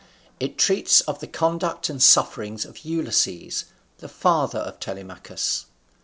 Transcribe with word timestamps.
It 0.39 0.57
treats 0.57 1.01
of 1.01 1.19
the 1.19 1.27
conduct 1.27 1.87
and 1.87 2.01
sufferings 2.01 2.65
of 2.65 2.79
Ulysses, 2.83 3.65
the 3.99 4.09
father 4.09 4.57
of 4.57 4.79
Telemachus. 4.79 5.67